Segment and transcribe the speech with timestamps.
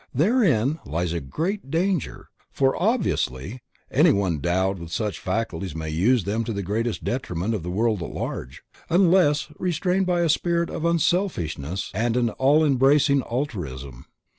[0.15, 3.61] Therein lies a great danger, for, obviously,
[3.91, 8.01] anyone endowed with such faculties may use them to the greatest detriment of the world
[8.01, 14.05] at large, unless restrained by a spirit of unselfishness and an all embracing altruism.